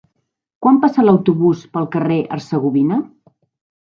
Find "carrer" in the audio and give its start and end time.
1.97-2.17